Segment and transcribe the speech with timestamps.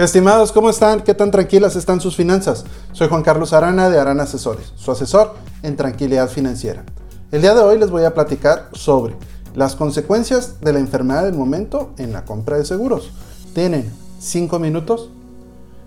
[0.00, 1.02] Estimados, ¿cómo están?
[1.02, 2.64] ¿Qué tan tranquilas están sus finanzas?
[2.92, 6.86] Soy Juan Carlos Arana de Arana Asesores, su asesor en tranquilidad financiera.
[7.30, 9.14] El día de hoy les voy a platicar sobre
[9.54, 13.10] las consecuencias de la enfermedad del momento en la compra de seguros.
[13.52, 15.10] ¿Tienen 5 minutos?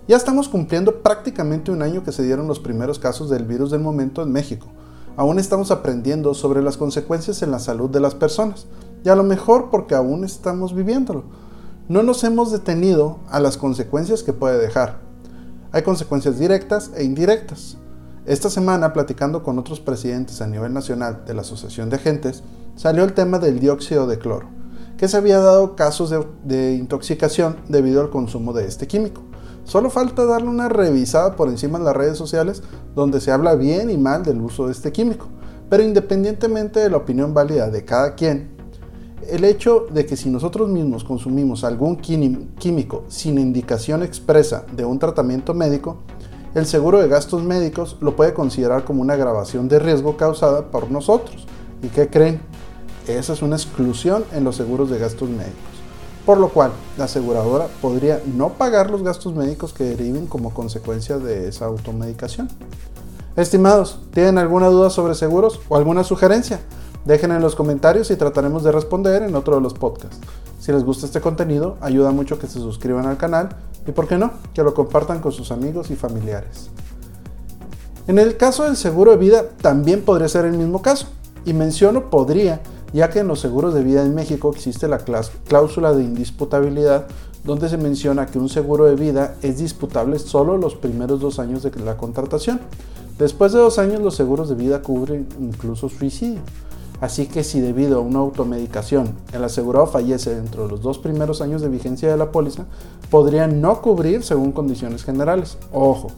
[0.07, 3.81] Ya estamos cumpliendo prácticamente un año que se dieron los primeros casos del virus del
[3.81, 4.67] momento en México.
[5.17, 8.67] Aún estamos aprendiendo sobre las consecuencias en la salud de las personas,
[9.03, 11.23] y a lo mejor porque aún estamos viviéndolo
[11.89, 14.99] no nos hemos detenido a las consecuencias que puede dejar.
[15.73, 17.77] Hay consecuencias directas e indirectas.
[18.25, 22.41] Esta semana, platicando con otros presidentes a nivel nacional de la Asociación de Agentes,
[22.75, 24.47] salió el tema del dióxido de cloro,
[24.97, 26.13] que se había dado casos
[26.45, 29.21] de, intoxicación debido al consumo de este químico.
[29.65, 32.63] Solo falta darle una revisada por encima en las redes sociales
[32.95, 35.27] donde se habla bien y mal del uso de este químico.
[35.69, 38.52] Pero independientemente de la opinión válida de cada quien,
[39.29, 44.99] el hecho de que si nosotros mismos consumimos algún químico sin indicación expresa de un
[44.99, 45.97] tratamiento médico,
[46.55, 50.91] el seguro de gastos médicos lo puede considerar como una agravación de riesgo causada por
[50.91, 51.47] nosotros.
[51.81, 52.41] ¿Y qué creen?
[53.07, 55.73] Esa es una exclusión en los seguros de gastos médicos.
[56.25, 61.17] Por lo cual, la aseguradora podría no pagar los gastos médicos que deriven como consecuencia
[61.17, 62.47] de esa automedicación.
[63.35, 66.59] Estimados, ¿tienen alguna duda sobre seguros o alguna sugerencia?
[67.05, 70.19] Dejen en los comentarios y trataremos de responder en otro de los podcasts.
[70.59, 73.49] Si les gusta este contenido, ayuda mucho que se suscriban al canal
[73.85, 76.69] y, por qué no, que lo compartan con sus amigos y familiares.
[78.07, 81.07] En el caso del seguro de vida también podría ser el mismo caso.
[81.45, 82.61] Y menciono podría,
[82.93, 87.07] ya que en los seguros de vida en México existe la cláusula de indisputabilidad,
[87.43, 91.63] donde se menciona que un seguro de vida es disputable solo los primeros dos años
[91.63, 92.61] de la contratación.
[93.19, 96.39] Después de dos años los seguros de vida cubren incluso suicidio.
[97.03, 101.41] Así que si debido a una automedicación el asegurado fallece dentro de los dos primeros
[101.41, 102.63] años de vigencia de la póliza,
[103.11, 105.57] podría no cubrir según condiciones generales.
[105.73, 106.11] Ojo,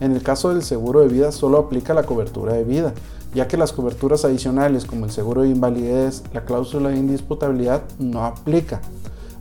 [0.00, 2.94] en el caso del seguro de vida solo aplica la cobertura de vida,
[3.34, 8.24] ya que las coberturas adicionales como el seguro de invalidez, la cláusula de indisputabilidad no
[8.24, 8.80] aplica.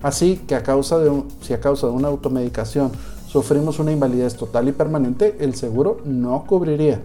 [0.01, 2.91] Así que a causa de si a causa de una automedicación
[3.25, 6.99] sufrimos una invalidez total y permanente, el seguro no cubriría.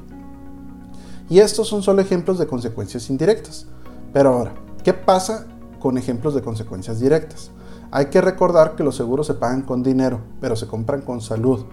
[1.30, 3.68] Y estos son solo ejemplos de consecuencias indirectas.
[4.14, 4.54] Pero ahora,
[4.84, 5.46] ¿qué pasa
[5.80, 7.50] con ejemplos de consecuencias directas?
[7.90, 11.64] Hay que recordar que los seguros se pagan con dinero, pero se compran con salud,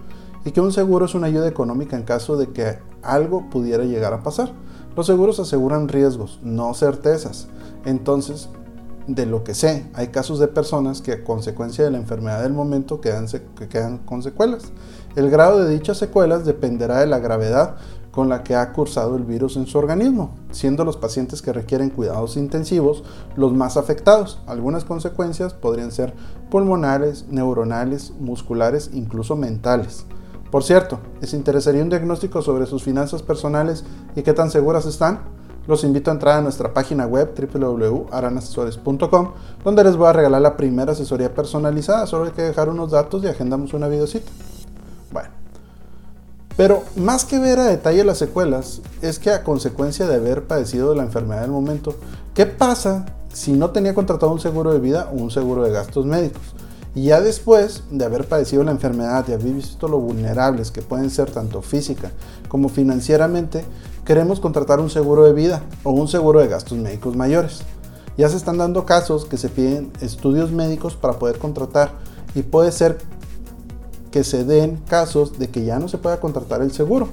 [0.44, 4.12] y que un seguro es una ayuda económica en caso de que algo pudiera llegar
[4.12, 4.52] a pasar.
[4.96, 7.46] Los seguros aseguran riesgos, no certezas.
[7.84, 8.48] Entonces,
[9.06, 12.54] de lo que sé, hay casos de personas que a consecuencia de la enfermedad del
[12.54, 14.64] momento quedan, que quedan con secuelas.
[15.14, 17.76] El grado de dichas secuelas dependerá de la gravedad
[18.12, 21.90] con la que ha cursado el virus en su organismo, siendo los pacientes que requieren
[21.90, 23.02] cuidados intensivos
[23.34, 24.38] los más afectados.
[24.46, 26.14] Algunas consecuencias podrían ser
[26.50, 30.04] pulmonares, neuronales, musculares, incluso mentales.
[30.50, 33.84] Por cierto, ¿les interesaría un diagnóstico sobre sus finanzas personales
[34.14, 35.20] y qué tan seguras están?
[35.66, 39.32] Los invito a entrar a nuestra página web www.aranasesores.com
[39.64, 42.06] donde les voy a regalar la primera asesoría personalizada.
[42.06, 44.30] Solo hay que dejar unos datos y agendamos una videocita.
[45.10, 45.30] Bueno,
[46.56, 50.90] pero más que ver a detalle las secuelas, es que a consecuencia de haber padecido
[50.90, 51.94] de la enfermedad del momento,
[52.34, 56.04] ¿qué pasa si no tenía contratado un seguro de vida o un seguro de gastos
[56.04, 56.42] médicos?
[56.94, 61.08] Y ya después de haber padecido la enfermedad y haber visto lo vulnerables que pueden
[61.08, 62.10] ser tanto física
[62.48, 63.64] como financieramente,
[64.04, 67.62] queremos contratar un seguro de vida o un seguro de gastos médicos mayores.
[68.18, 71.92] Ya se están dando casos que se piden estudios médicos para poder contratar
[72.34, 72.98] y puede ser
[74.12, 77.08] que se den casos de que ya no se pueda contratar el seguro,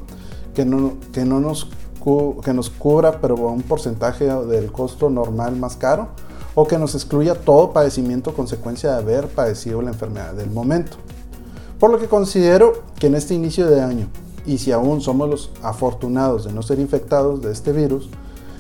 [0.54, 1.68] que no, que no nos,
[2.44, 6.09] que nos cubra pero un porcentaje del costo normal más caro
[6.54, 10.98] o que nos excluya todo padecimiento consecuencia de haber padecido la enfermedad del momento.
[11.80, 14.08] Por lo que considero que en este inicio de año,
[14.46, 18.09] y si aún somos los afortunados de no ser infectados de este virus,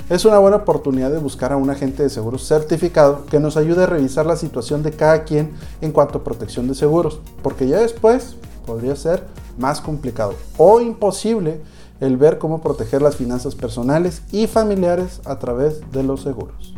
[0.09, 3.83] es una buena oportunidad de buscar a un agente de seguros certificado que nos ayude
[3.83, 7.79] a revisar la situación de cada quien en cuanto a protección de seguros, porque ya
[7.79, 8.35] después
[8.65, 9.23] podría ser
[9.59, 11.61] más complicado o imposible
[11.99, 16.73] el ver cómo proteger las finanzas personales y familiares a través de los seguros.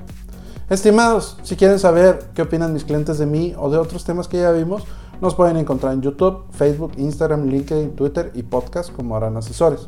[0.69, 4.39] Estimados, si quieren saber qué opinan mis clientes de mí o de otros temas que
[4.39, 4.83] ya vimos,
[5.21, 9.87] nos pueden encontrar en YouTube, Facebook, Instagram, LinkedIn, Twitter y podcast como harán asesores.